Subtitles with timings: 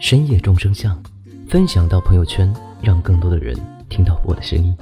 [0.00, 1.00] 深夜众生相”，
[1.48, 3.56] 分享到朋友圈，让更多的人
[3.88, 4.76] 听到我的声音。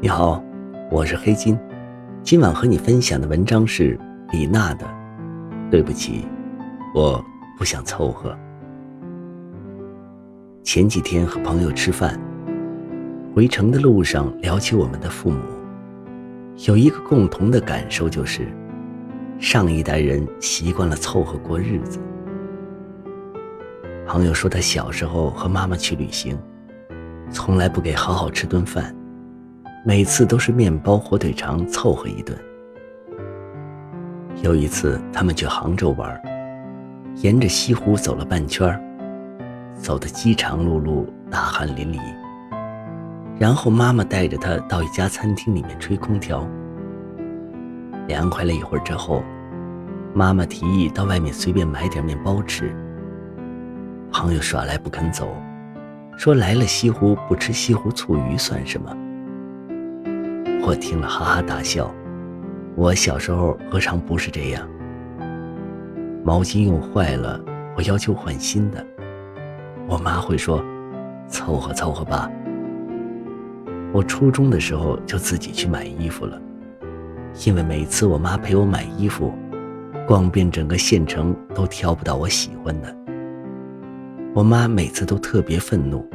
[0.00, 0.42] 你好，
[0.90, 1.58] 我是黑金，
[2.22, 3.98] 今晚和你分享的文章是
[4.32, 4.86] 李娜的。
[5.70, 6.26] 对不起，
[6.94, 7.24] 我
[7.58, 8.36] 不想凑合。
[10.62, 12.20] 前几天和朋友吃饭，
[13.36, 15.42] 回城的路上聊起我们的父母，
[16.66, 18.48] 有一个共同的感受就是，
[19.38, 21.98] 上一代人习惯了凑合过日子。
[24.06, 26.38] 朋友说他小时候和妈妈去旅行，
[27.30, 28.96] 从来不给好好吃顿饭，
[29.84, 32.34] 每次都是面包火腿肠凑合一顿。
[34.42, 36.18] 有一次他们去杭州玩，
[37.16, 38.82] 沿着西湖走了半圈。
[39.74, 42.00] 走得饥肠辘辘、大汗淋漓，
[43.38, 46.46] 然后妈妈带着他到一家餐厅里面吹空调。
[48.08, 49.22] 凉快了一会儿之后，
[50.14, 52.74] 妈妈提议到外面随便买点面包吃。
[54.10, 55.28] 朋友耍赖不肯走，
[56.16, 58.96] 说来了西湖不吃西湖醋鱼算什么？
[60.66, 61.92] 我听了哈哈大笑。
[62.74, 64.66] 我小时候何尝不是这样？
[66.24, 67.40] 毛巾用坏了，
[67.76, 68.86] 我要求换新的。
[69.88, 70.64] 我妈会说
[71.28, 72.30] ：“凑合凑合吧。”
[73.96, 76.38] 我初中的时候就自己去买衣服了，
[77.46, 79.32] 因为每次我妈陪我买衣服，
[80.06, 82.94] 逛遍整个县城都挑不到我喜欢的。
[84.34, 86.06] 我妈每次都特别愤怒，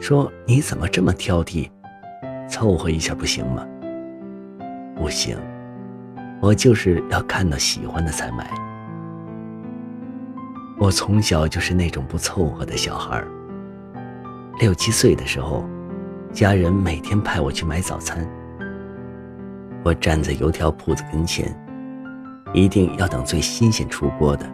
[0.00, 1.70] 说：“你怎么这么挑剔？
[2.48, 3.64] 凑合一下不行吗？”
[4.98, 5.38] 不行，
[6.40, 8.50] 我就是要看到喜欢的才买。
[10.76, 13.22] 我从小就是那种不凑合的小孩
[14.58, 15.64] 六七岁的时候，
[16.32, 18.24] 家人每天派我去买早餐。
[19.82, 21.52] 我站在油条铺子跟前，
[22.52, 24.46] 一定要等最新鲜出锅的。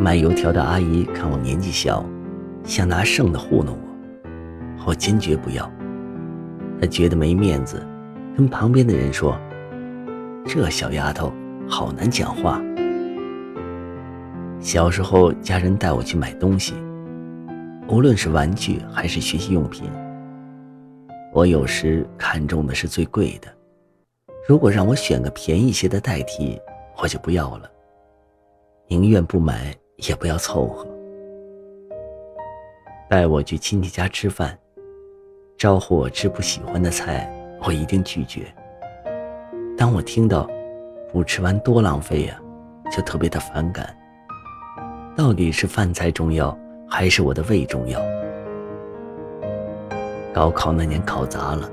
[0.00, 2.02] 卖油条的阿姨看我年纪小，
[2.62, 5.70] 想拿剩的糊弄我，我坚决不要。
[6.80, 7.86] 她觉得没面子，
[8.34, 9.38] 跟旁边的人说
[10.46, 11.30] ：“这小丫头
[11.68, 12.62] 好难讲话。”
[14.58, 16.72] 小时候，家人带我去买东西，
[17.88, 19.90] 无论是玩具还是学习用品，
[21.34, 23.48] 我有时看中的是最贵的。
[24.48, 26.60] 如果让我选个便宜些的代替，
[26.96, 27.68] 我就不要了。
[28.86, 30.86] 宁愿不买，也不要凑合。
[33.10, 34.56] 带我去亲戚家吃饭，
[35.58, 37.28] 招呼我吃不喜欢的菜，
[37.66, 38.46] 我一定拒绝。
[39.76, 40.48] 当我听到
[41.12, 42.40] “不吃完多浪费呀”，
[42.92, 43.92] 就特别的反感。
[45.16, 46.56] 到底是饭菜重要，
[46.88, 48.00] 还是我的胃重要？
[50.34, 51.70] 高考那年考砸了，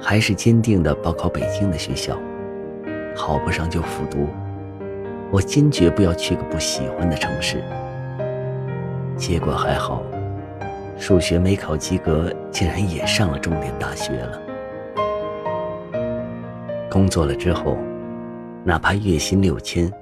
[0.00, 2.16] 还是坚定的报考北京的学校，
[3.16, 4.28] 考不上就复读。
[5.32, 7.60] 我坚决不要去个不喜欢的城市。
[9.16, 10.00] 结果还好，
[10.96, 14.40] 数学没考及格，竟然也上了重点大学了。
[16.88, 17.76] 工作了之后，
[18.62, 19.92] 哪怕月薪六千。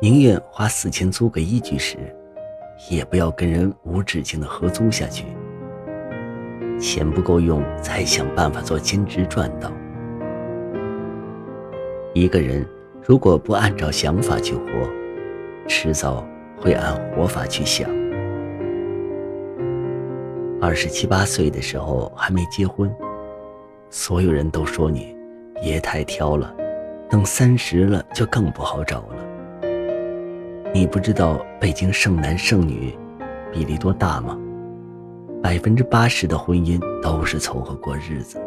[0.00, 1.96] 宁愿花四千租个一居室，
[2.88, 5.26] 也不要跟人无止境的合租下去。
[6.82, 9.70] 钱不够用，再想办法做兼职赚到。
[12.12, 12.66] 一个人
[13.06, 14.64] 如果不按照想法去活，
[15.68, 16.26] 迟早
[16.56, 17.88] 会按活法去想。
[20.60, 22.92] 二十七八岁的时候还没结婚，
[23.88, 25.16] 所有人都说你
[25.62, 26.52] 别太挑了，
[27.08, 29.24] 等三十了就更不好找了。
[30.74, 32.92] 你不知道北京剩男剩女
[33.52, 34.36] 比例多大吗？
[35.42, 38.40] 百分之八十的婚姻都是凑合过日子。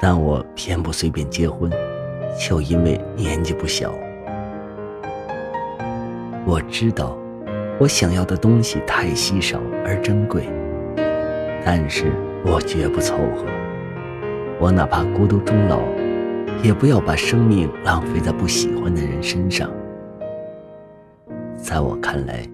[0.00, 1.70] 但我偏不随便结婚，
[2.36, 3.94] 就因为年纪不小。
[6.44, 7.16] 我知道，
[7.78, 10.48] 我想要的东西太稀少而珍贵，
[11.64, 12.10] 但是
[12.44, 13.44] 我绝不凑合。
[14.58, 15.78] 我哪怕孤独终老，
[16.64, 19.70] 也不要把生命浪费在不喜欢的人身上。
[21.56, 22.44] 在我看来，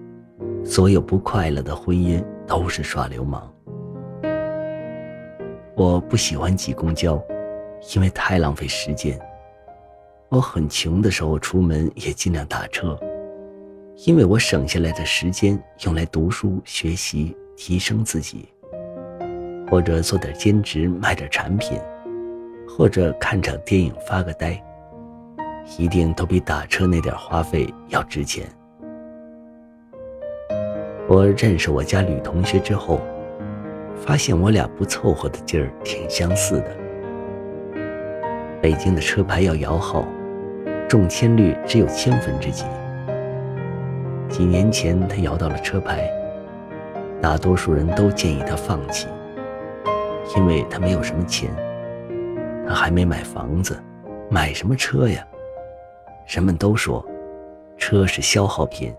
[0.63, 3.47] 所有不快乐的婚姻都是耍流氓。
[5.75, 7.21] 我不喜欢挤公交，
[7.93, 9.17] 因为太浪费时间。
[10.29, 12.99] 我很穷的时候出门也尽量打车，
[14.05, 18.49] 因为我省下来的时间用来读书学习，提升自己，
[19.69, 21.79] 或者做点兼职卖点产品，
[22.67, 24.59] 或者看场电影发个呆，
[25.77, 28.45] 一定都比打车那点花费要值钱。
[31.09, 33.01] 我认识我家女同学之后，
[33.95, 36.77] 发现我俩不凑合的劲儿挺相似的。
[38.61, 40.07] 北京的车牌要摇号。
[40.87, 42.65] 中签率只有千分之几。
[44.27, 46.09] 几年前他摇到了车牌，
[47.21, 49.07] 大多数人都建议他放弃，
[50.35, 51.51] 因为他没有什么钱，
[52.67, 53.79] 他还没买房子，
[54.31, 55.23] 买什么车呀？
[56.27, 57.05] 人们都说，
[57.77, 58.91] 车是消耗品，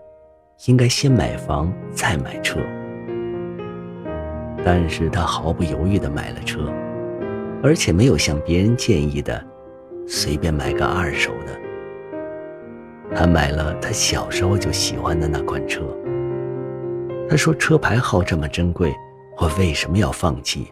[0.65, 2.59] 应该先买房再买车。
[4.63, 6.71] 但是他毫不犹豫地买了车，
[7.63, 9.43] 而且没有像别人建议的，
[10.07, 11.59] 随便买个二手的。
[13.15, 15.81] 他买了他小时候就喜欢的那款车。
[17.27, 18.93] 他说：“车牌号这么珍贵，
[19.37, 20.71] 我为什么要放弃？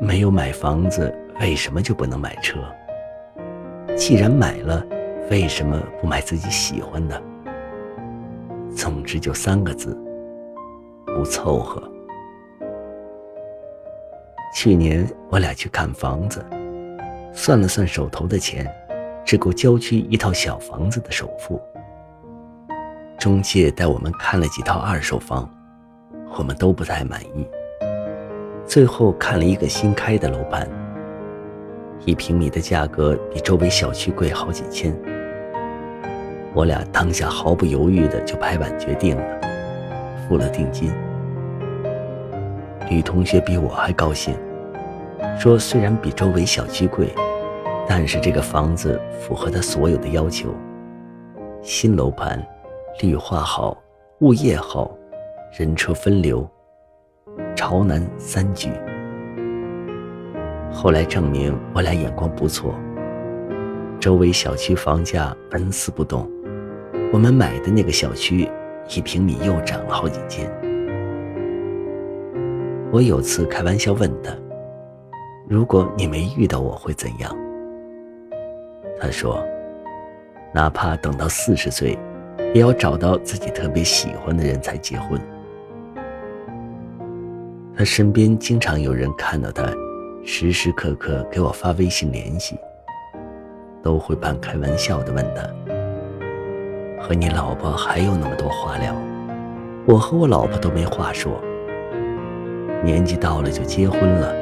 [0.00, 2.58] 没有买房子，为什么就不能买车？
[3.96, 4.82] 既然买了，
[5.30, 7.22] 为什么不买自己喜欢的？
[8.74, 9.96] 总之就三个字：
[11.06, 11.82] 不凑合。”
[14.54, 16.44] 去年我俩去看房子，
[17.32, 18.66] 算了算手头的钱。
[19.22, 21.60] 只够郊区一套小房子的首付。
[23.16, 25.48] 中介带我们看了几套二手房，
[26.36, 27.46] 我们都不太满意。
[28.66, 30.68] 最后看了一个新开的楼盘，
[32.06, 34.92] 一平米的价格比周围小区贵好几千。
[36.54, 39.22] 我俩当下毫不犹豫的就拍板决定了，
[40.28, 40.92] 付了定金。
[42.90, 44.34] 女同学比我还高兴，
[45.38, 47.08] 说虽然比周围小区贵。
[47.92, 50.54] 但是这个房子符合她所有的要求，
[51.60, 52.40] 新楼盘，
[53.02, 53.76] 绿化好，
[54.20, 54.96] 物业好，
[55.58, 56.48] 人车分流，
[57.56, 58.70] 朝南三居。
[60.70, 62.76] 后来证明我俩眼光不错，
[63.98, 66.30] 周围小区房价纹丝不动，
[67.12, 68.48] 我们买的那个小区
[68.88, 70.48] 一平米又涨了好几千。
[72.92, 74.32] 我有次开玩笑问他
[75.48, 77.36] ：“如果你没遇到我会怎样？”
[79.00, 79.44] 他说
[80.54, 81.98] ：“哪怕等到四十岁，
[82.54, 85.20] 也要找到自己特别喜欢的人才结婚。”
[87.76, 89.64] 他身边经常有人看到他，
[90.24, 92.56] 时时刻刻给我发微信联系，
[93.82, 95.42] 都会半开玩笑的问他
[97.00, 98.94] ：“和你老婆还有那么多话聊？
[99.86, 101.40] 我和我老婆都没话说。
[102.84, 104.34] 年纪到了就结婚了，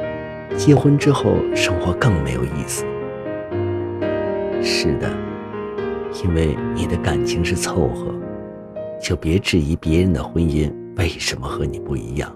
[0.55, 2.85] 结婚之后生活更没有意思。”
[4.61, 5.09] 是的，
[6.23, 8.13] 因为你的感情是凑合，
[9.01, 12.29] 就别质疑别人的婚姻为什么和你不一样。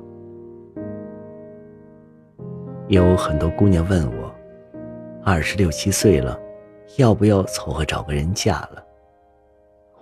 [2.88, 4.34] 有很多姑娘问我，
[5.24, 6.40] 二十六七岁了，
[6.98, 8.84] 要不要凑合找个人嫁了？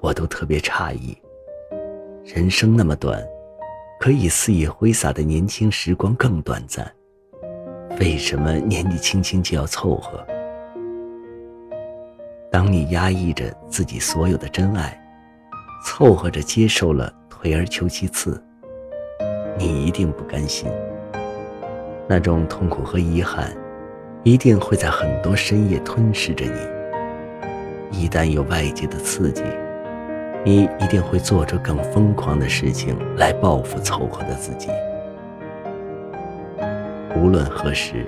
[0.01, 1.15] 我都特别诧异，
[2.25, 3.23] 人生那么短，
[3.99, 6.91] 可以肆意挥洒的年轻时光更短暂，
[7.99, 10.25] 为什么年纪轻轻就要凑合？
[12.51, 14.99] 当你压抑着自己所有的真爱，
[15.85, 18.43] 凑合着接受了退而求其次，
[19.55, 20.67] 你一定不甘心。
[22.09, 23.55] 那种痛苦和遗憾，
[24.23, 27.99] 一定会在很多深夜吞噬着你。
[28.01, 29.43] 一旦有外界的刺激，
[30.43, 34.69] 你一定会做出更疯狂的事情来报复凑合的自己。
[37.15, 38.07] 无论何时，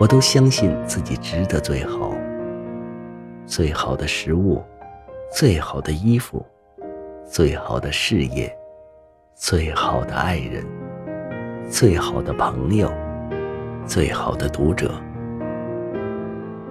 [0.00, 2.12] 我都相信自己值得最好。
[3.46, 4.60] 最好的食物，
[5.32, 6.44] 最好的衣服，
[7.24, 8.52] 最好的事业，
[9.36, 10.66] 最好的爱人，
[11.70, 12.90] 最好的朋友，
[13.86, 14.90] 最好的读者。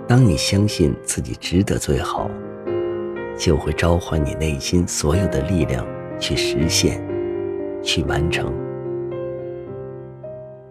[0.06, 2.30] 当你相信自己值得最好，
[3.38, 5.86] 就会召唤你内心所有的力量
[6.20, 7.02] 去实现，
[7.84, 8.54] 去完成。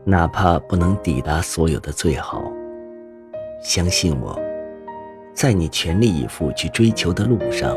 [0.04, 2.52] 哪怕不能抵达所有的最好，
[3.62, 4.38] 相信我。
[5.32, 7.76] 在你全力以赴去追求的路上，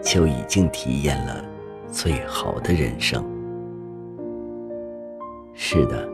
[0.00, 1.44] 就已经体验了
[1.88, 3.24] 最好的人生。
[5.54, 6.08] 是的，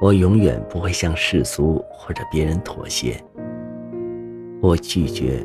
[0.00, 3.22] 我永远不会向世俗或者别人妥协。
[4.62, 5.44] 我拒绝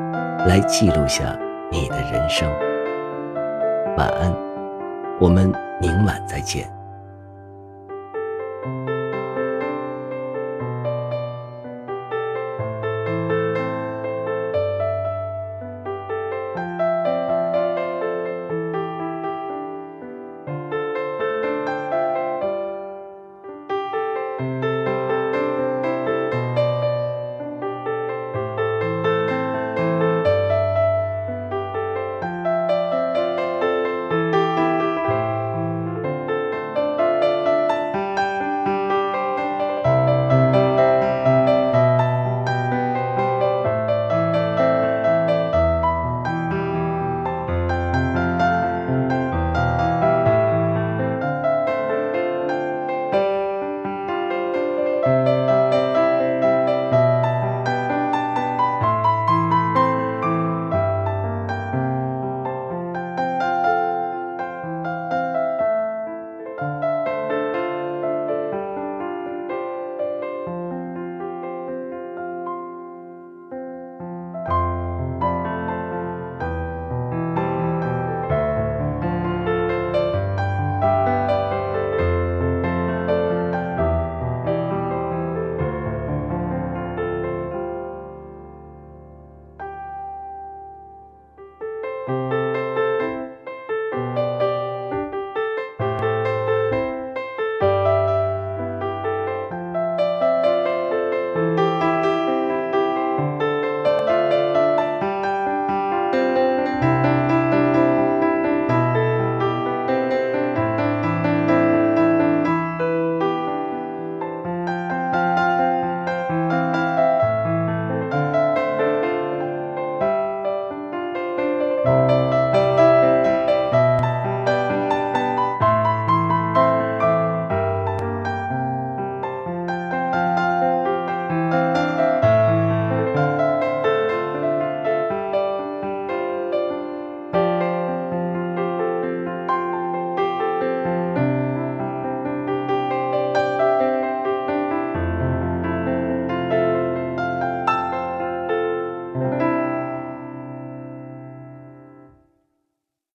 [0.47, 1.37] 来记录下
[1.71, 2.49] 你的人生。
[3.95, 4.33] 晚安，
[5.19, 6.80] 我们明晚再见。